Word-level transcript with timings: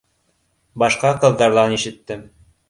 —Башҡа 0.83 1.11
ҡыҙҙарҙан 1.25 1.77
ишеттем. 1.77 2.27